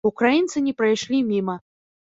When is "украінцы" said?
0.09-0.63